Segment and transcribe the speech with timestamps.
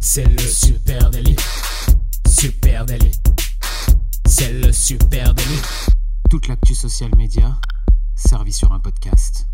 [0.00, 1.36] C'est le super délit.
[2.28, 3.12] Super délit.
[4.26, 5.62] C'est le super délit.
[6.30, 7.58] Toute l'actu social média
[8.14, 9.46] servie sur un podcast.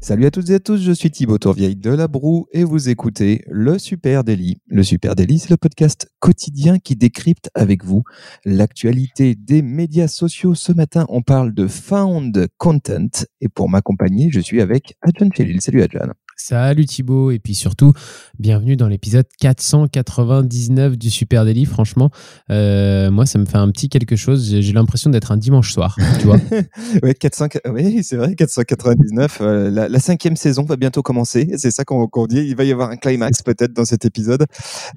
[0.00, 2.88] Salut à toutes et à tous, je suis Thibaut Tourvieille de La Broue et vous
[2.88, 4.60] écoutez Le Super Daily.
[4.68, 8.04] Le Super Daily, c'est le podcast quotidien qui décrypte avec vous
[8.44, 10.54] l'actualité des médias sociaux.
[10.54, 15.60] Ce matin, on parle de found content et pour m'accompagner, je suis avec Adjan Chelil.
[15.60, 16.12] Salut Adjan.
[16.40, 17.92] Salut Thibaut, et puis surtout,
[18.38, 21.64] bienvenue dans l'épisode 499 du Super Daily.
[21.64, 22.10] Franchement,
[22.50, 24.54] euh, moi, ça me fait un petit quelque chose.
[24.60, 26.38] J'ai l'impression d'être un dimanche soir, tu vois.
[27.02, 29.38] ouais, 400, oui, c'est vrai, 499.
[29.40, 31.50] Euh, la, la, cinquième saison va bientôt commencer.
[31.56, 32.38] C'est ça qu'on dit.
[32.38, 34.46] Il va y avoir un climax peut-être dans cet épisode.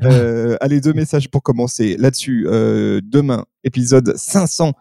[0.04, 1.98] Euh, allez, deux messages pour commencer.
[1.98, 2.44] Là-dessus,
[3.04, 4.74] demain, épisode 500.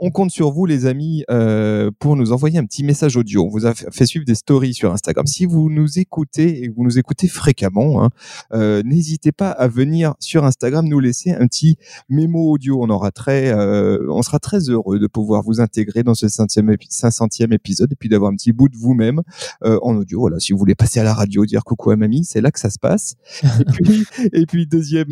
[0.00, 3.44] On compte sur vous, les amis, euh, pour nous envoyer un petit message audio.
[3.44, 5.26] On vous a fait suivre des stories sur Instagram.
[5.26, 8.10] Si vous nous écoutez et vous nous écoutez fréquemment, hein,
[8.52, 11.76] euh, n'hésitez pas à venir sur Instagram nous laisser un petit
[12.08, 12.78] mémo audio.
[12.82, 17.52] On aura très, euh, on sera très heureux de pouvoir vous intégrer dans ce 500e
[17.52, 19.22] épisode et puis d'avoir un petit bout de vous-même
[19.64, 20.20] euh, en audio.
[20.20, 22.60] Voilà, si vous voulez passer à la radio, dire coucou à mamie, c'est là que
[22.60, 23.14] ça se passe.
[23.42, 25.08] et, puis, et puis deuxième.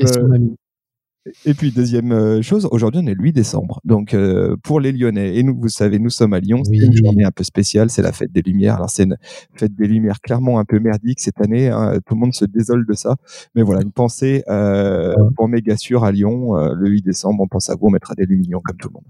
[1.45, 3.81] Et puis deuxième euh, chose, aujourd'hui on est le 8 décembre.
[3.85, 6.97] Donc euh, pour les Lyonnais, et nous, vous savez, nous sommes à Lyon, c'est une
[6.97, 8.77] journée un peu spéciale, c'est la fête des Lumières.
[8.77, 9.17] Alors c'est une
[9.55, 12.87] fête des Lumières clairement un peu merdique cette année, hein, tout le monde se désole
[12.87, 13.17] de ça.
[13.55, 17.49] Mais voilà, une pensée euh, pour méga sûr à Lyon, euh, le 8 décembre, on
[17.49, 19.05] pense à vous, on mettra des lumières comme tout le monde.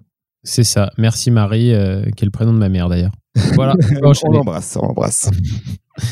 [0.46, 0.92] C'est ça.
[0.96, 1.74] Merci Marie,
[2.16, 3.12] qui est le prénom de ma mère d'ailleurs.
[3.54, 3.74] Voilà,
[4.24, 5.30] on l'embrasse, on l'embrasse.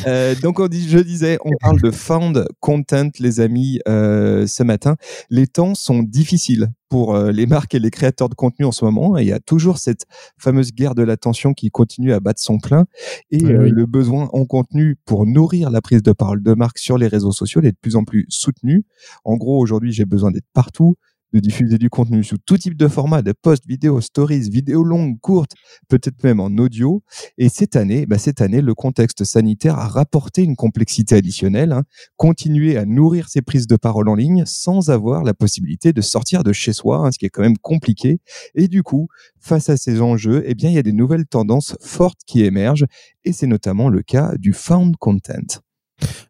[0.07, 4.63] Euh, donc on dit, je disais, on parle de found content, les amis, euh, ce
[4.63, 4.97] matin.
[5.31, 8.85] Les temps sont difficiles pour euh, les marques et les créateurs de contenu en ce
[8.85, 9.17] moment.
[9.19, 10.05] il y a toujours cette
[10.39, 12.87] fameuse guerre de l'attention qui continue à battre son plein.
[13.31, 17.09] Et le besoin en contenu pour nourrir la prise de parole de marque sur les
[17.09, 18.85] réseaux sociaux est de plus en plus soutenu.
[19.25, 20.97] En gros, aujourd'hui, j'ai besoin d'être partout
[21.35, 25.19] de diffuser du contenu sous tout type de format, de posts, vidéos, stories, vidéos longues,
[25.21, 25.55] courtes,
[25.89, 27.03] peut-être même en audio.
[27.39, 31.73] Et cette année, bah cette année, le contexte sanitaire a rapporté une complexité additionnelle.
[31.73, 31.83] Hein.
[32.17, 36.45] continuer à nourrir ses prises de parole en ligne sans avoir la possibilité de sortir
[36.45, 38.21] de chez soi, hein, ce qui est quand même compliqué.
[38.55, 39.09] Et du coup,
[39.41, 42.87] face à ces enjeux, eh bien, il y a des nouvelles tendances fortes qui émergent.
[43.25, 45.64] Et c'est notamment le cas du found content.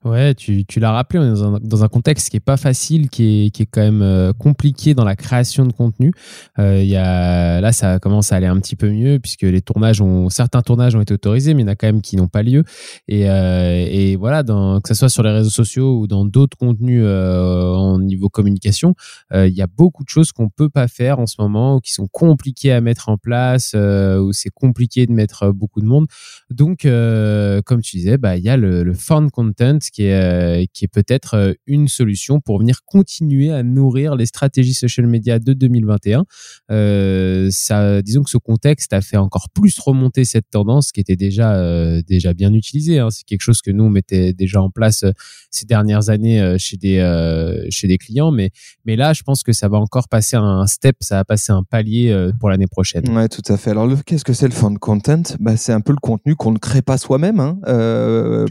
[0.04, 3.66] Ouais, tu, l'as rappelé, on est dans un, contexte qui est pas facile, qui est,
[3.66, 6.12] quand même euh, compliqué dans la création de contenu.
[6.58, 10.02] Euh, y a, là, ça commence à aller un petit peu mieux puisque les tournages
[10.28, 12.42] certains tournages ont été autorisés, mais il y en a quand même qui n'ont pas
[12.42, 12.64] lieu.
[13.08, 17.72] Et, euh, voilà, que ce soit sur les réseaux sociaux ou dans d'autres contenus euh,
[17.72, 18.94] en niveau communication,
[19.32, 21.92] il y a beaucoup de choses qu'on peut pas faire en ce moment ou qui
[21.92, 26.06] sont compliquées à mettre en place, où c'est compliqué de mettre beaucoup de monde.
[26.50, 29.53] Donc, comme tu disais, bah, il y a le, le fun content
[29.92, 34.26] qui est, euh, qui est peut-être euh, une solution pour venir continuer à nourrir les
[34.26, 36.24] stratégies social media de 2021.
[36.70, 41.16] Euh, ça, disons que ce contexte a fait encore plus remonter cette tendance qui était
[41.16, 42.98] déjà, euh, déjà bien utilisée.
[42.98, 43.10] Hein.
[43.10, 45.04] C'est quelque chose que nous, on mettait déjà en place
[45.50, 48.30] ces dernières années chez des, chez des clients.
[48.30, 48.50] Mais,
[48.84, 51.62] mais là, je pense que ça va encore passer un step, ça va passer un
[51.62, 53.08] palier pour l'année prochaine.
[53.10, 53.70] Ouais, tout à fait.
[53.70, 55.22] Alors, qu'est-ce que c'est le fun content?
[55.38, 57.40] Bah, C'est un peu le contenu qu'on ne crée pas soi-même.
[57.40, 57.58] Hein.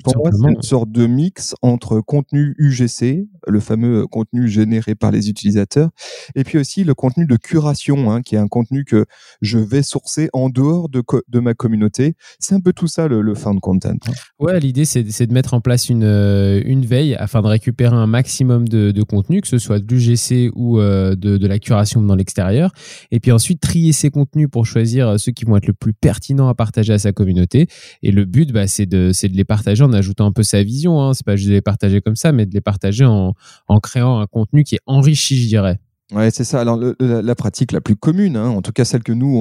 [0.03, 5.11] pour moi, c'est une sorte de mix entre contenu UGC, le fameux contenu généré par
[5.11, 5.89] les utilisateurs,
[6.35, 9.05] et puis aussi le contenu de curation, hein, qui est un contenu que
[9.41, 12.15] je vais sourcer en dehors de, de ma communauté.
[12.39, 13.89] C'est un peu tout ça le, le found content.
[13.89, 14.11] Hein.
[14.39, 18.07] Ouais, l'idée c'est de mettre en place une, euh, une veille afin de récupérer un
[18.07, 22.71] maximum de, contenu, que ce soit de l'UGC ou euh, de, la curation dans l'extérieur,
[23.11, 26.47] et puis ensuite trier ces contenus pour choisir ceux qui vont être le plus pertinents
[26.47, 27.67] à partager à sa communauté.
[28.01, 30.82] Et le but, bah, c'est de, de les partager en ajoutant un peu sa vision
[30.91, 31.13] Hein.
[31.13, 33.33] C'est pas juste de les partager comme ça, mais de les partager en,
[33.67, 35.79] en créant un contenu qui est enrichi, je dirais.
[36.13, 36.61] Ouais, c'est ça.
[36.61, 39.35] Alors, la, pratique la plus commune, hein, en tout cas celle que nous,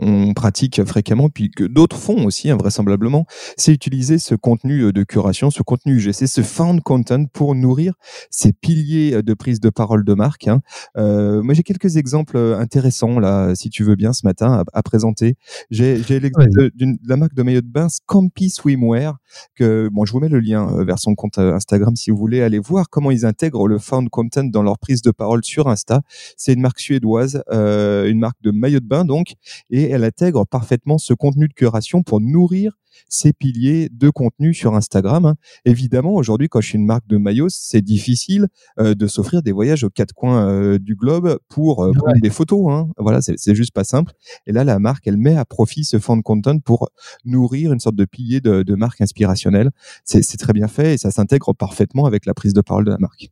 [0.00, 4.92] on, pratique fréquemment, puis que d'autres font aussi, invraisemblablement, hein, c'est utiliser ce contenu euh,
[4.92, 7.94] de curation, ce contenu UGC, ce found content pour nourrir
[8.30, 10.48] ces piliers euh, de prise de parole de marque.
[10.48, 10.60] Hein.
[10.96, 14.82] Euh, moi, j'ai quelques exemples euh, intéressants, là, si tu veux bien, ce matin, à,
[14.82, 15.36] présenter.
[15.70, 19.18] J'ai l'exemple de, la marque de maillot de bain Scampy Swimwear,
[19.56, 22.58] que, bon, je vous mets le lien vers son compte Instagram si vous voulez aller
[22.58, 26.00] voir comment ils intègrent le found content dans leur prise de parole sur Insta.
[26.36, 29.34] C'est une marque suédoise, une marque de maillot de bain donc,
[29.70, 32.72] et elle intègre parfaitement ce contenu de curation pour nourrir
[33.08, 35.26] ces piliers de contenu sur Instagram.
[35.26, 35.34] Hein.
[35.64, 39.52] Évidemment, aujourd'hui, quand je suis une marque de maillots, c'est difficile euh, de s'offrir des
[39.52, 42.66] voyages aux quatre coins euh, du globe pour euh, prendre des photos.
[42.70, 42.88] Hein.
[42.98, 44.12] Voilà, c'est juste pas simple.
[44.46, 46.88] Et là, la marque, elle met à profit ce fond de content pour
[47.24, 49.70] nourrir une sorte de pilier de, de marque inspirationnelle.
[50.04, 52.98] C'est très bien fait et ça s'intègre parfaitement avec la prise de parole de la
[52.98, 53.30] marque.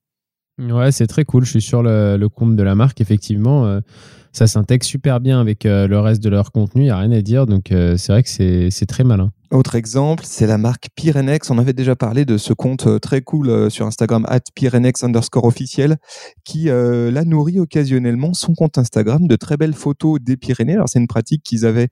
[0.58, 1.44] Ouais, c'est très cool.
[1.44, 3.80] Je suis sur le, compte de la marque, effectivement
[4.34, 7.20] ça s'intègre super bien avec le reste de leur contenu, il n'y a rien à
[7.20, 7.46] dire.
[7.46, 9.30] Donc c'est vrai que c'est très malin.
[9.52, 11.50] Autre exemple, c'est la marque Pyrenex.
[11.50, 15.04] On avait déjà parlé de ce compte euh, très cool euh, sur Instagram, at Pyrenex
[15.04, 15.98] underscore officiel,
[16.42, 20.72] qui euh, la nourrit occasionnellement son compte Instagram de très belles photos des Pyrénées.
[20.72, 21.88] Alors c'est une pratique qu'ils avaient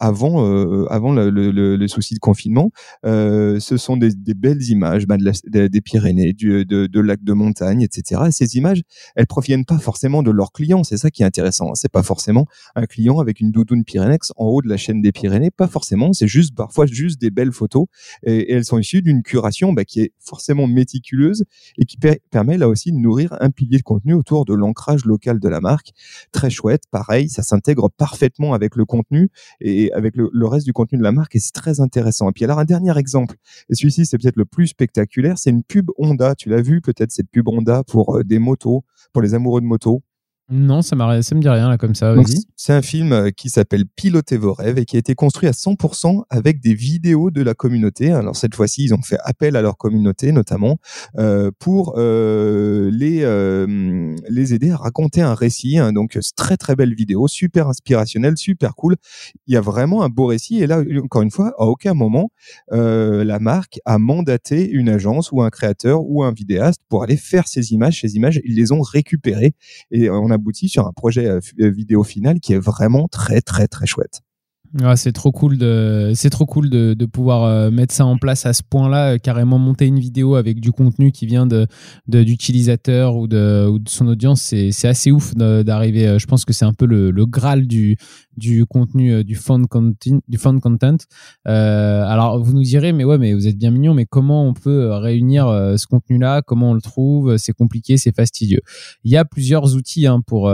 [0.00, 0.38] avant,
[0.88, 2.70] avant le, souci de confinement.
[3.04, 8.22] ce sont des, belles images bah, des Pyrénées, de, lacs de montagne, etc.
[8.28, 8.82] Et ces images,
[9.14, 10.84] elles proviennent pas forcément de leurs clients.
[10.84, 11.74] C'est ça qui est intéressant.
[11.74, 15.12] C'est pas forcément un client avec une doudoune Pyrenex en haut de la chaîne des
[15.12, 15.50] Pyrénées.
[15.50, 16.12] Pas forcément.
[16.12, 17.86] C'est juste parfois juste des belles photos
[18.22, 21.44] et, elles sont issues d'une curation bah, qui est forcément méticuleuse
[21.78, 21.96] et qui
[22.30, 25.60] permet là aussi de nourrir un pilier de contenu autour de l'ancrage local de la
[25.60, 25.92] marque.
[26.32, 29.30] Très chouette, pareil, ça s'intègre parfaitement avec le contenu
[29.60, 32.28] et avec le, reste du contenu de la marque et c'est très intéressant.
[32.28, 33.36] Et puis alors un dernier exemple,
[33.68, 36.34] et celui-ci c'est peut-être le plus spectaculaire, c'est une pub Honda.
[36.34, 39.66] Tu l'as vu peut-être cette pub Honda pour euh, des motos, pour les amoureux de
[39.66, 40.02] motos?
[40.50, 42.14] Non, ça, ça me dit rien là comme ça.
[42.56, 45.52] C'est un film euh, qui s'appelle Piloter vos rêves et qui a été construit à
[45.52, 48.12] 100% avec des vidéos de la communauté.
[48.12, 50.76] Alors cette fois-ci, ils ont fait appel à leur communauté notamment
[51.16, 55.78] euh, pour euh, les euh, les aider à raconter un récit.
[55.78, 55.92] Hein.
[55.92, 58.96] Donc très très belle vidéo, super inspirationnelle, super cool.
[59.46, 62.30] Il y a vraiment un beau récit et là encore une fois, à aucun moment
[62.70, 67.48] la marque a mandaté une agence ou un créateur ou un vidéaste pour aller faire
[67.48, 68.00] ces images.
[68.00, 69.54] Ces images, ils les ont récupérées
[69.90, 73.40] et on a abouti sur un projet euh, euh, vidéo final qui est vraiment très
[73.40, 74.22] très très chouette
[74.96, 78.52] c'est trop cool de c'est trop cool de, pouvoir euh, mettre ça en place à
[78.52, 81.66] ce point-là, carrément monter une vidéo avec du contenu qui vient de
[82.08, 86.16] d'utilisateurs ou de, son audience, c'est assez ouf d'arriver.
[86.18, 87.96] Je pense que c'est un peu le, le graal du
[88.36, 90.96] du contenu du fun content du fun content.
[91.46, 94.54] Euh, alors vous nous direz mais ouais mais vous êtes bien mignon mais comment on
[94.54, 95.46] peut réunir
[95.76, 96.42] ce contenu-là?
[96.42, 97.36] Comment on le trouve?
[97.36, 98.60] C'est compliqué, c'est fastidieux.
[99.04, 100.52] Il y a plusieurs outils hein, pour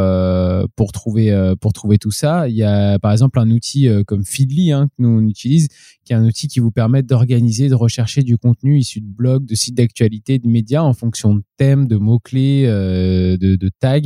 [0.76, 2.48] pour trouver pour trouver tout ça.
[2.48, 5.68] Il y a par exemple un outil comme Feedly hein, que nous on utilise,
[6.04, 9.44] qui est un outil qui vous permet d'organiser, de rechercher du contenu issu de blogs,
[9.44, 14.00] de sites d'actualité, de médias en fonction de thèmes, de mots-clés, euh, de, tags.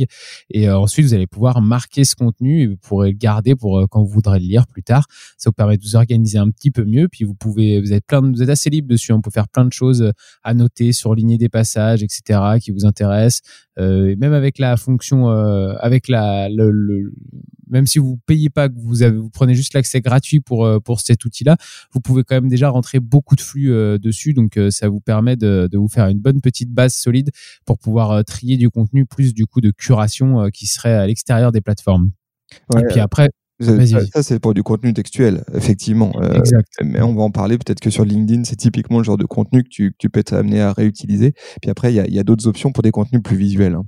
[0.49, 3.87] Et euh, ensuite, vous allez pouvoir marquer ce contenu et vous pourrez le garder euh,
[3.89, 5.07] quand vous voudrez le lire plus tard.
[5.37, 7.07] Ça vous permet de vous organiser un petit peu mieux.
[7.07, 9.11] Puis vous pouvez, vous êtes plein, vous êtes assez libre dessus.
[9.11, 10.11] On peut faire plein de choses
[10.43, 13.41] à noter, surligner des passages, etc., qui vous intéressent.
[13.77, 17.13] Euh, même avec la fonction, avec la, le, le,
[17.69, 21.01] même si vous payez pas, que vous avez, vous prenez juste l'accès gratuit pour pour
[21.01, 21.57] cet outil-là,
[21.91, 24.33] vous pouvez quand même déjà rentrer beaucoup de flux euh, dessus.
[24.33, 27.31] Donc, euh, ça vous permet de, vous faire une bonne petite base solide
[27.65, 31.51] pour pouvoir euh, trier du contenu plus du coup de curation qui serait à l'extérieur
[31.51, 32.11] des plateformes.
[32.77, 33.29] Et puis après,
[33.59, 36.11] ça, c'est pour du contenu textuel, effectivement.
[36.83, 39.63] mais on va en parler peut-être que sur LinkedIn, c'est typiquement le genre de contenu
[39.63, 41.33] que tu, tu peux t'amener à réutiliser.
[41.61, 43.75] Puis après, il y a, d'autres options pour des contenus plus visuels.
[43.75, 43.85] Hein.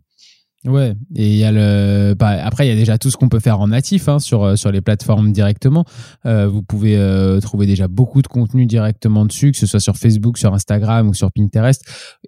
[0.66, 2.16] Ouais, et il y a le.
[2.16, 4.44] Bah, après, il y a déjà tout ce qu'on peut faire en natif hein, sur
[4.44, 5.86] euh, sur les plateformes directement.
[6.26, 9.98] Euh, vous pouvez euh, trouver déjà beaucoup de contenu directement dessus, que ce soit sur
[9.98, 11.84] Facebook, sur Instagram ou sur Pinterest,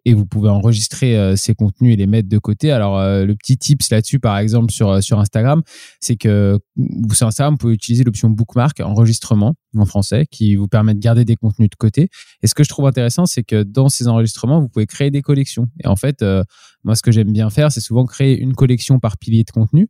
[0.06, 2.72] et vous pouvez enregistrer ces contenus et les mettre de côté.
[2.72, 5.64] Alors, le petit tips là-dessus, par exemple sur sur Instagram,
[6.00, 6.60] c'est que
[7.12, 11.26] sur Instagram, vous pouvez utiliser l'option bookmark enregistrement en français qui vous permet de garder
[11.26, 12.10] des contenus de côté.
[12.44, 15.24] Et ce que je trouve intéressant, c'est que dans ces enregistrements, vous pouvez créer des
[15.24, 15.68] collections.
[15.84, 16.24] Et en fait,
[16.90, 19.90] moi, ce que j'aime bien faire, c'est souvent créer une collection par pilier de contenu.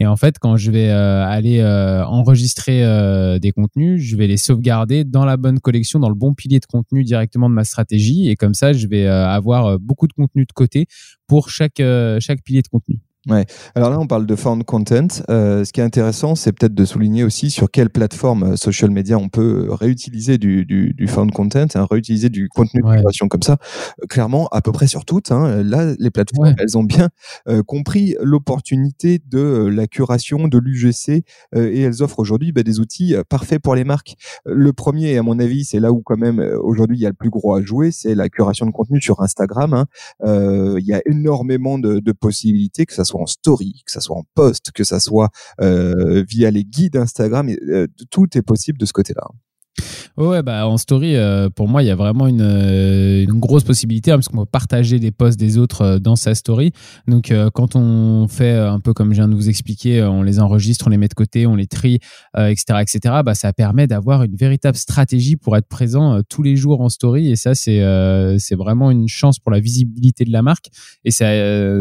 [0.00, 4.26] Et en fait, quand je vais euh, aller euh, enregistrer euh, des contenus, je vais
[4.26, 7.62] les sauvegarder dans la bonne collection, dans le bon pilier de contenu directement de ma
[7.62, 8.30] stratégie.
[8.30, 10.86] Et comme ça, je vais avoir beaucoup de contenu de côté
[11.28, 11.80] pour chaque,
[12.18, 12.98] chaque pilier de contenu.
[13.28, 13.44] Ouais.
[13.74, 15.08] Alors là, on parle de found content.
[15.28, 18.90] Euh, ce qui est intéressant, c'est peut-être de souligner aussi sur quelle plateforme euh, social
[18.90, 23.28] media on peut réutiliser du, du, du found content, hein, réutiliser du contenu de création
[23.28, 23.58] comme ça.
[24.02, 25.32] Euh, clairement, à peu près sur toutes.
[25.32, 27.10] Hein, là, les plateformes, elles ont bien
[27.46, 31.22] euh, compris l'opportunité de la curation, de l'UGC,
[31.54, 34.16] et elles offrent aujourd'hui bah, des outils parfaits pour les marques.
[34.46, 37.14] Le premier, à mon avis, c'est là où quand même aujourd'hui il y a le
[37.14, 39.74] plus gros à jouer, c'est la curation de contenu sur Instagram.
[39.74, 39.86] Hein.
[40.78, 44.24] Il y a énormément de, de possibilités, que ça soit story, que ça soit en
[44.34, 48.92] post, que ça soit euh, via les guides Instagram, euh, tout est possible de ce
[48.92, 49.26] côté-là.
[50.16, 53.62] Ouais, bah en story, euh, pour moi, il y a vraiment une, euh, une grosse
[53.62, 56.72] possibilité hein, parce qu'on peut partager des posts des autres euh, dans sa story.
[57.06, 60.86] Donc, quand on fait un peu comme je viens de vous expliquer, on les enregistre,
[60.88, 62.00] on les met de côté, on les trie,
[62.36, 63.14] etc., etc.
[63.24, 67.30] Bah, ça permet d'avoir une véritable stratégie pour être présent tous les jours en story.
[67.30, 67.80] Et ça, c'est
[68.38, 70.70] c'est vraiment une chance pour la visibilité de la marque.
[71.04, 71.26] Et ça,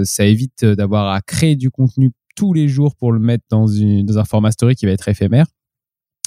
[0.06, 4.24] ça évite d'avoir à créer du contenu tous les jours pour le mettre dans un
[4.24, 5.46] format story qui va être éphémère.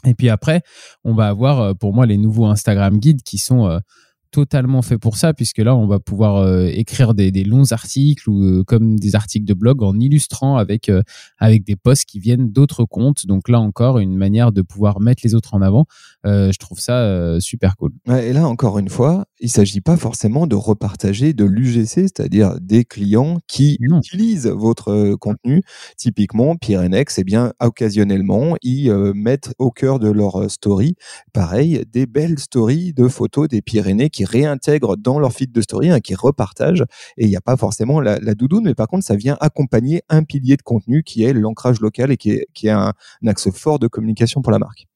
[0.07, 0.63] Et puis après,
[1.05, 3.79] on va avoir euh, pour moi les nouveaux Instagram guides qui sont euh,
[4.31, 8.65] totalement fait pour ça, puisque là, on va pouvoir euh, écrire des, longs articles ou
[8.65, 10.91] comme des articles de blog en illustrant avec,
[11.39, 13.27] avec des posts qui viennent d'autres comptes.
[13.27, 15.87] Donc là encore, une manière de pouvoir mettre les autres en avant.
[16.25, 17.93] Je trouve ça super cool.
[18.09, 22.57] et là, encore une fois, il ne s'agit pas forcément de repartager de l'UGC, c'est-à-dire
[22.61, 25.63] des clients qui utilisent votre contenu.
[25.97, 30.95] Typiquement, Pyrenex, eh bien, occasionnellement, ils mettent au cœur de leur story,
[31.33, 35.91] pareil, des belles stories de photos des Pyrénées qui réintègrent dans leur feed de story,
[35.91, 36.85] hein, qui repartagent.
[37.17, 40.25] Et il n'y a pas forcément la, doudoune, mais par contre, ça vient accompagner un
[40.25, 42.93] pilier de contenu qui est l'ancrage local et qui est, qui est un
[43.27, 44.87] axe fort de communication pour la marque.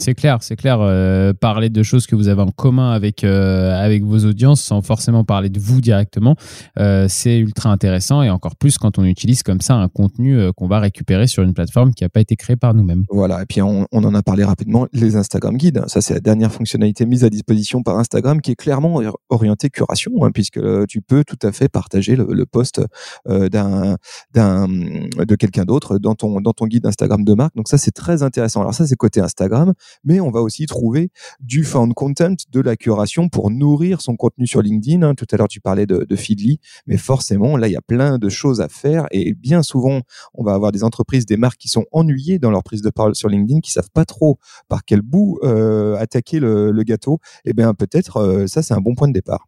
[0.00, 0.78] C'est clair, c'est clair.
[0.80, 4.80] Euh, parler de choses que vous avez en commun avec, euh, avec vos audiences sans
[4.80, 6.36] forcément parler de vous directement,
[6.78, 10.68] euh, c'est ultra intéressant et encore plus quand on utilise comme ça un contenu qu'on
[10.68, 13.04] va récupérer sur une plateforme qui n'a pas été créée par nous-mêmes.
[13.10, 15.82] Voilà, et puis on, en a parlé rapidement, les Instagram Guides.
[15.86, 20.12] Ça, c'est la dernière fonctionnalité mise à disposition par Instagram qui est clairement orientée curation,
[20.22, 22.80] hein, puisque tu peux tout à fait partager le, le post
[23.26, 23.96] d'un,
[24.34, 27.54] de quelqu'un d'autre dans ton, dans ton guide Instagram de marque.
[27.54, 28.62] Donc ça, c'est très intéressant.
[28.62, 32.76] Alors ça, c'est côté Instagram mais on va aussi trouver du found content, de la
[32.76, 35.02] curation pour nourrir son contenu sur LinkedIn.
[35.02, 35.14] Hein.
[35.14, 38.18] Tout à l'heure, tu parlais de, de Feedly, mais forcément, là, il y a plein
[38.18, 40.00] de choses à faire et bien souvent,
[40.34, 43.14] on va avoir des entreprises, des marques qui sont ennuyées dans leur prise de parole
[43.14, 47.20] sur LinkedIn, qui savent pas trop par quel bout euh, attaquer le, gâteau.
[47.44, 49.46] Eh bien, peut-être, euh, ça, c'est un bon point de départ.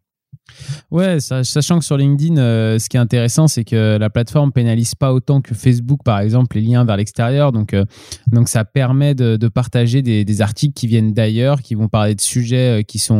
[0.91, 4.93] Ouais, sachant que sur LinkedIn, euh, ce qui est intéressant, c'est que la plateforme pénalise
[4.93, 7.51] pas autant que Facebook, par exemple, les liens vers l'extérieur.
[7.51, 7.85] Donc, euh,
[8.31, 12.79] donc ça permet de, partager des, articles qui viennent d'ailleurs, qui vont parler de sujets
[12.79, 13.13] euh, qui sont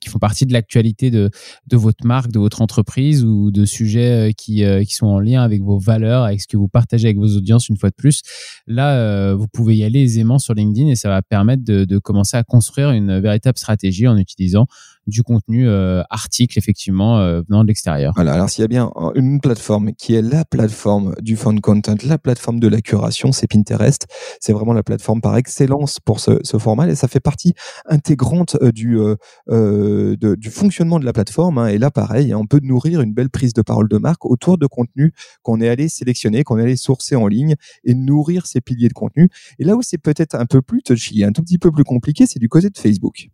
[0.00, 1.30] qui font partie de l'actualité de,
[1.66, 5.62] de votre marque, de votre entreprise, ou de sujets qui, qui sont en lien avec
[5.62, 7.68] vos valeurs, avec ce que vous partagez avec vos audiences.
[7.68, 8.22] Une fois de plus,
[8.66, 12.44] là, vous pouvez y aller aisément sur LinkedIn et ça va permettre de, commencer à
[12.44, 14.66] construire une véritable stratégie en utilisant
[15.06, 15.68] du contenu
[16.10, 18.12] article effectivement euh, venant de l'extérieur.
[18.14, 21.94] Voilà, alors s'il y a bien une plateforme qui est la plateforme du fun content,
[22.04, 24.06] la plateforme de la curation, c'est Pinterest.
[24.40, 27.54] C'est vraiment la plateforme par excellence pour ce, format et ça fait partie
[27.86, 29.16] intégrante euh, du, euh,
[29.48, 31.58] de, du fonctionnement de la plateforme.
[31.58, 31.68] Hein.
[31.68, 34.58] Et là, pareil, hein, on peut nourrir une belle prise de parole de marque autour
[34.58, 38.60] de contenu qu'on est allé sélectionner, qu'on est allé sourcer en ligne et nourrir ces
[38.60, 39.28] piliers de contenu.
[39.58, 42.26] Et là où c'est peut-être un peu plus touchy, un tout petit peu plus compliqué,
[42.26, 43.28] c'est du côté de Facebook.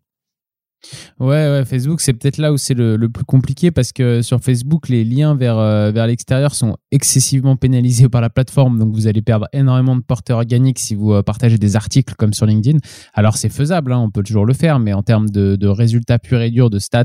[1.21, 4.89] Ouais, ouais, Facebook, c'est peut-être là où c'est le, plus compliqué parce que sur Facebook,
[4.89, 8.79] les liens vers, euh, vers l'extérieur sont excessivement pénalisés par la plateforme.
[8.79, 12.33] Donc, vous allez perdre énormément de porteurs organiques si vous euh, partagez des articles comme
[12.33, 12.79] sur LinkedIn.
[13.15, 16.41] Alors, c'est faisable, hein, on peut toujours le faire, mais en termes de, résultats purs
[16.41, 17.05] et durs, de stats,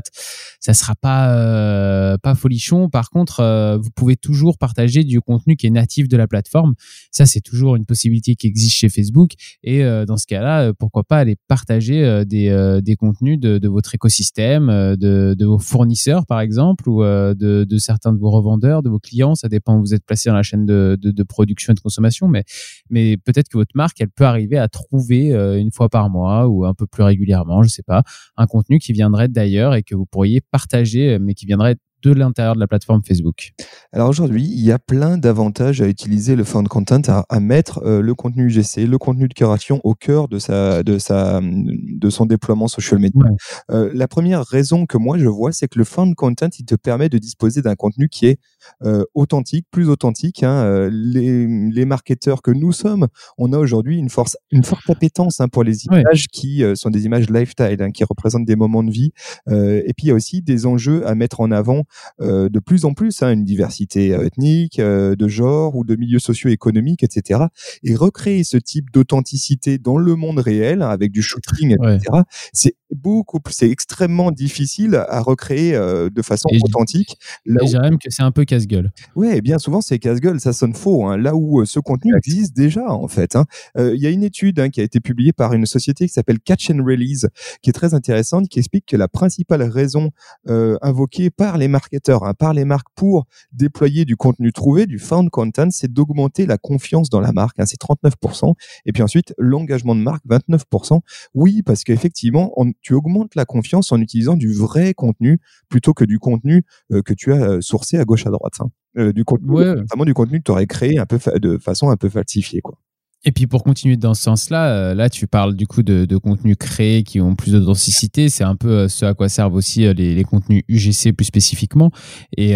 [0.60, 2.88] ça sera pas, euh, pas folichon.
[2.88, 6.74] Par contre, vous pouvez toujours partager du contenu qui est natif de la plateforme.
[7.10, 9.32] Ça, c'est toujours une possibilité qui existe chez Facebook.
[9.62, 14.96] Et dans ce cas-là, pourquoi pas aller partager des, des contenus de votre écosystème, euh,
[14.96, 19.34] de, vos fournisseurs par exemple, ou euh, de, certains de vos revendeurs, de vos clients.
[19.34, 23.16] Ça dépend où vous êtes placé dans la chaîne de, production et de consommation, mais,
[23.24, 26.64] peut-être que votre marque, elle peut arriver à trouver euh, une fois par mois ou
[26.64, 28.02] un peu plus régulièrement, je sais pas,
[28.36, 32.54] un contenu qui viendrait d'ailleurs et que vous pourriez partager, mais qui viendrait de l'intérieur
[32.54, 33.52] de la plateforme Facebook
[33.92, 38.00] Alors aujourd'hui, il y a plein d'avantages à utiliser le found content, à, mettre euh,
[38.00, 42.26] le contenu UGC, le contenu de curation au cœur de, sa, de, sa, de son
[42.26, 43.22] déploiement social media.
[43.70, 46.74] Euh, la première raison que moi je vois, c'est que le found content, il te
[46.74, 48.38] permet de disposer d'un contenu qui est
[48.84, 50.42] euh, authentique, plus authentique.
[50.42, 50.88] Hein.
[50.90, 55.48] Les, les marketeurs que nous sommes, on a aujourd'hui une, force, une forte appétence hein,
[55.48, 59.12] pour les images qui sont des images lifestyle, hein, qui représentent des moments de vie.
[59.48, 61.84] et puis il y a aussi des enjeux à mettre en avant
[62.20, 65.96] euh, de plus en plus hein, une diversité euh, ethnique, euh, de genre ou de
[65.96, 67.44] milieux socio-économiques, etc.
[67.82, 72.22] Et recréer ce type d'authenticité dans le monde réel avec du shooting, etc.
[72.52, 77.18] C'est beaucoup, c'est extrêmement difficile à recréer de façon authentique.
[77.44, 77.80] Là où...
[77.80, 78.90] même que c'est un peu casse-gueule.
[79.14, 81.06] Ouais, bien souvent c'est casse-gueule, ça sonne faux.
[81.06, 83.36] Hein, là où ce contenu existe déjà en fait.
[83.36, 83.44] Hein.
[83.76, 86.40] Il y a une étude hein, qui a été publiée par une société qui s'appelle
[86.40, 87.28] Catch and Release,
[87.62, 90.10] qui est très intéressante, qui explique que la principale raison
[90.46, 95.30] invoquée par les marketeurs, hein, par les marques pour déployer du contenu trouvé, du found
[95.30, 97.60] content, c'est d'augmenter la confiance dans la marque.
[97.60, 98.54] Hein, c'est 39%.
[98.84, 101.00] Et puis ensuite, l'engagement de marque, 29%.
[101.34, 106.18] Oui, parce qu'effectivement, tu augmentes la confiance en utilisant du vrai contenu plutôt que du
[106.18, 108.54] contenu euh, que tu as euh, sourcé à gauche à droite.
[108.60, 108.70] Hein.
[108.96, 111.96] Euh, du contenu, notamment du contenu que tu aurais créé un peu de façon un
[111.96, 112.60] peu falsifiée.
[112.60, 112.78] Quoi.
[113.24, 116.16] Et puis pour continuer dans ce sens-là, euh, là tu parles du coup de, de
[116.16, 118.28] contenus créés qui ont plus de densité.
[118.28, 121.24] C'est un peu euh, ce à quoi servent aussi euh, les, les contenus UGC plus
[121.24, 121.90] spécifiquement.
[122.36, 122.52] Et,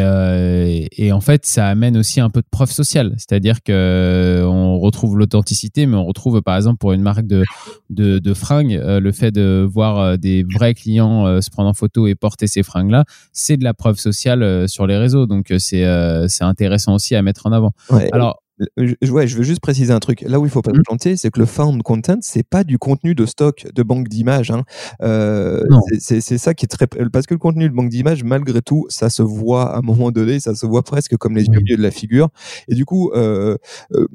[0.97, 3.15] et, en fait, ça amène aussi un peu de preuve sociale.
[3.19, 7.43] C'est-à-dire que on retrouve l'authenticité, mais on retrouve par exemple pour une marque de,
[7.91, 12.15] de, de fringues, le fait de voir des vrais clients se prendre en photo et
[12.15, 15.27] porter ces fringues-là, c'est de la preuve sociale sur les réseaux.
[15.27, 15.85] Donc c'est
[16.29, 17.73] c'est intéressant aussi à mettre en avant.
[18.13, 18.43] Alors
[18.77, 20.23] je, ouais, je veux juste préciser un truc.
[20.23, 20.83] Là où il faut pas se mmh.
[20.85, 24.51] planter, c'est que le found content, c'est pas du contenu de stock de banque d'images.
[24.51, 24.65] Hein.
[25.03, 25.63] Euh,
[25.99, 29.11] c'est ça qui est très parce que le contenu de banque d'images, malgré tout, ça
[29.11, 31.91] se voit à un moment donné, ça se voit presque comme les yeux de la
[31.91, 32.29] figure.
[32.69, 33.57] Et du coup, euh,
[33.93, 34.07] euh,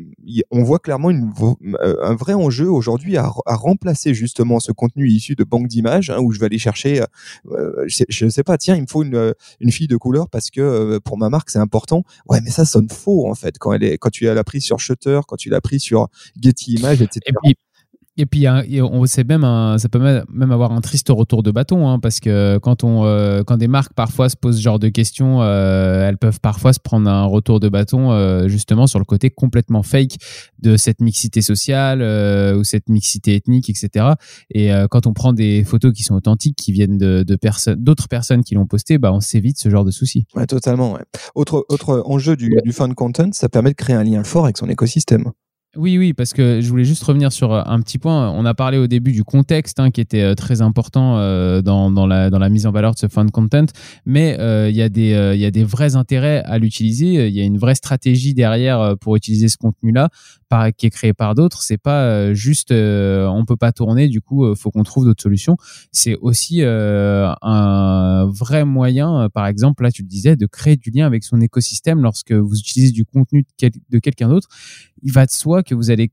[0.51, 1.31] on voit clairement une,
[2.01, 6.19] un vrai enjeu aujourd'hui à, à, remplacer justement ce contenu issu de banque d'images hein,
[6.19, 7.03] où je vais aller chercher,
[7.45, 10.99] je, je, sais pas, tiens, il me faut une, une fille de couleur parce que
[10.99, 12.03] pour ma marque c'est important.
[12.29, 14.61] Ouais, mais ça sonne faux en fait quand elle est quand tu as l'as pris
[14.61, 16.07] sur Shutter, quand tu l'as pris sur
[16.39, 17.21] Getty Images, etc.
[18.17, 22.57] on sait même, ça peut même avoir un triste retour de bâton, hein, parce que
[22.59, 26.17] quand, on, euh, quand des marques parfois se posent ce genre de questions, euh, elles
[26.17, 30.15] peuvent parfois se prendre un retour de bâton euh, justement sur le côté complètement fake
[30.59, 32.01] de cette mixité sociale
[32.57, 34.13] ou cette mixité ethnique, etc.
[34.49, 38.07] Et quand on prend des photos qui sont authentiques, qui viennent de, de personnes, d'autres
[38.07, 40.25] personnes qui l'ont posté, bah, on s'évite ce genre de soucis.
[40.35, 40.93] Ouais, totalement.
[40.93, 41.03] Ouais.
[41.35, 44.57] Autre, autre enjeu du, du fan content, ça permet de créer un lien fort avec
[44.57, 45.31] son écosystème.
[45.77, 48.31] Oui, oui, parce que je voulais juste revenir sur euh, un petit point.
[48.31, 52.07] On a parlé au début du contexte hein, qui était euh, très important euh, dans,
[52.07, 53.65] la, mise en valeur de ce fund content,
[54.05, 54.35] mais
[54.69, 57.27] il y, a des, vrais intérêts à l'utiliser.
[57.27, 60.09] Il y a une vraie stratégie derrière pour utiliser ce contenu-là
[60.77, 61.61] qui est créé par d'autres.
[61.61, 65.57] C'est pas juste on peut pas tourner, du coup, faut qu'on trouve d'autres solutions.
[65.91, 71.05] C'est aussi un vrai moyen, par exemple, là tu le disais, de créer du lien
[71.05, 73.45] avec son écosystème lorsque vous utilisez du contenu
[73.89, 74.47] de quelqu'un d'autre.
[75.03, 76.11] Il va de soi que vous allez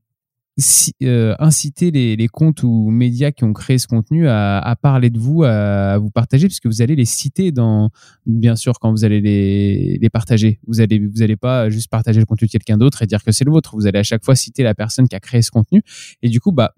[1.03, 5.43] euh, inciter les, comptes ou médias qui ont créé ce contenu à, parler de vous,
[5.43, 7.89] à, vous partager, puisque vous allez les citer dans,
[8.25, 10.59] bien sûr, quand vous allez les, partager.
[10.65, 13.33] Vous allez, vous allez pas juste partager le contenu de quelqu'un d'autre et dire que
[13.33, 13.75] c'est le vôtre.
[13.75, 15.83] Vous allez à chaque fois citer la personne qui a créé ce contenu.
[16.21, 16.73] Et du coup, bah,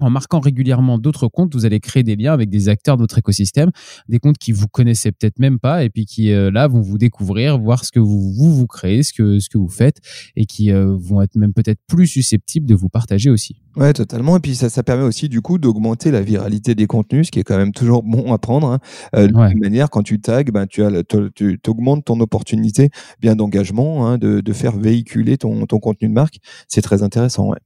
[0.00, 3.18] en marquant régulièrement d'autres comptes, vous allez créer des liens avec des acteurs de votre
[3.18, 3.70] écosystème,
[4.08, 6.98] des comptes qui vous connaissez peut-être même pas et puis qui euh, là vont vous
[6.98, 9.98] découvrir, voir ce que vous vous, vous créez, ce que ce que vous faites
[10.36, 13.60] et qui euh, vont être même peut-être plus susceptibles de vous partager aussi.
[13.76, 14.36] Ouais, totalement.
[14.36, 17.40] Et puis ça, ça permet aussi du coup d'augmenter la viralité des contenus, ce qui
[17.40, 18.68] est quand même toujours bon à prendre.
[18.68, 18.78] Hein.
[19.16, 21.02] Euh, de toute manière, quand tu tags, ben tu as,
[21.34, 22.90] tu augmentes ton opportunité
[23.20, 26.38] bien d'engagement, hein, de, de faire véhiculer ton, ton contenu de marque.
[26.68, 27.50] C'est très intéressant.
[27.50, 27.58] Ouais.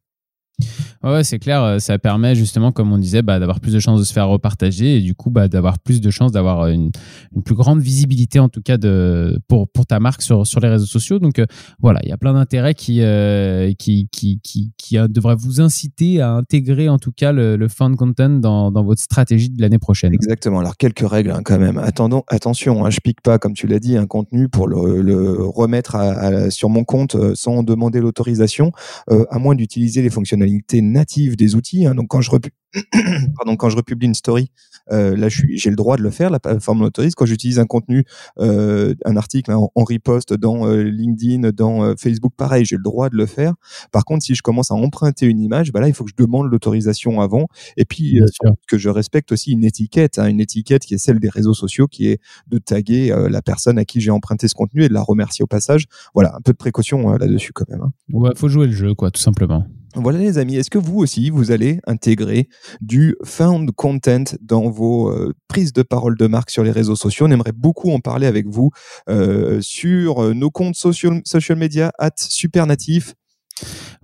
[1.04, 1.62] Ouais, c'est clair.
[1.62, 4.28] Euh, ça permet justement, comme on disait, bah, d'avoir plus de chances de se faire
[4.28, 6.90] repartager et du coup, bah, d'avoir plus de chances d'avoir une,
[7.34, 11.20] une, plus grande visibilité, en tout cas, de, pour, ta marque sur, les réseaux sociaux.
[11.20, 11.46] Donc, euh,
[11.80, 14.40] voilà, il y a plein d'intérêts qui, euh, qui, qui,
[15.08, 19.50] devraient vous inciter à intégrer, en tout cas, le, le fan content dans, votre stratégie
[19.50, 20.12] de l'année prochaine.
[20.12, 20.60] Exactement.
[20.60, 21.78] Alors, quelques règles hein, quand même.
[21.78, 25.96] Attendons, attention, hein, je pique pas, comme tu l'as dit, un contenu pour le, remettre
[26.50, 28.72] sur mon compte sans demander l'autorisation,
[29.08, 30.47] à moins d'utiliser les fonctionnalités
[30.80, 31.86] native des outils.
[31.86, 31.94] Hein.
[31.94, 32.30] Donc quand je,
[33.36, 34.50] Pardon, quand je republie une story,
[34.90, 37.14] euh, là, j'ai le droit de le faire, la plateforme l'autorise.
[37.14, 38.04] Quand j'utilise un contenu,
[38.38, 42.82] euh, un article hein, en, repost dans euh, LinkedIn, dans euh, Facebook, pareil, j'ai le
[42.82, 43.54] droit de le faire.
[43.90, 46.22] Par contre, si je commence à emprunter une image, bah là, il faut que je
[46.22, 47.48] demande l'autorisation avant.
[47.76, 48.20] Et puis,
[48.66, 51.86] que je respecte aussi une étiquette, hein, une étiquette qui est celle des réseaux sociaux,
[51.86, 55.02] qui est de taguer la personne à qui j'ai emprunté ce contenu et de la
[55.02, 55.86] remercier au passage.
[56.14, 57.82] Voilà, un peu de précaution là-dessus quand même.
[57.82, 57.92] Hein.
[58.12, 59.66] Ouais, faut jouer le jeu, quoi, tout simplement.
[60.00, 62.48] Voilà les amis, est-ce que vous aussi, vous allez intégrer
[62.80, 67.26] du found content dans vos euh, prises de parole de marque sur les réseaux sociaux?
[67.26, 68.70] On aimerait beaucoup en parler avec vous
[69.10, 73.14] euh, sur euh, nos comptes social, social media at supernatif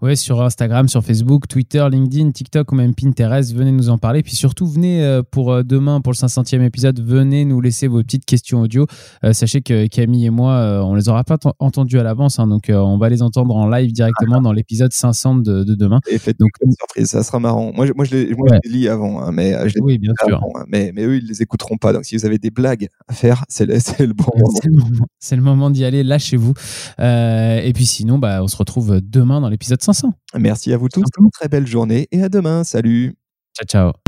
[0.03, 3.55] Ouais, sur Instagram, sur Facebook, Twitter, LinkedIn, TikTok ou même Pinterest.
[3.55, 4.23] Venez nous en parler.
[4.23, 8.03] Puis surtout, venez euh, pour euh, demain, pour le 500e épisode, venez nous laisser vos
[8.03, 8.87] petites questions audio.
[9.25, 12.39] Euh, sachez que Camille et moi, on les aura pas entendues à l'avance.
[12.39, 16.01] Hein, donc, on va les entendre en live directement dans l'épisode 500 de, demain.
[16.11, 17.73] Et faites donc une surprise, ça sera marrant.
[17.73, 20.43] Moi, je, moi, je, les, lis avant, hein, mais je oui, bien sûr.
[20.43, 21.93] Hein, mais, mais eux, ils les écouteront pas.
[21.93, 23.75] Donc, si vous avez des blagues à faire, c'est le,
[24.07, 25.07] le, bon moment.
[25.19, 26.03] C'est le moment d'y aller.
[26.03, 26.55] Lâchez-vous.
[26.99, 30.13] et puis sinon, bah, on se retrouve demain dans l'épisode 500.
[30.39, 31.05] Merci à vous tous.
[31.33, 32.65] Très belle journée et à demain.
[32.65, 33.15] Salut.
[33.55, 34.04] Ciao, ciao.